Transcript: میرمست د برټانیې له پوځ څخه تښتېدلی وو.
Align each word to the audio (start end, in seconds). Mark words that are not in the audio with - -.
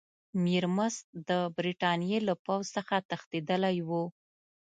میرمست 0.43 1.05
د 1.29 1.31
برټانیې 1.55 2.19
له 2.27 2.33
پوځ 2.45 2.65
څخه 2.75 2.95
تښتېدلی 3.09 3.77
وو. 3.87 4.03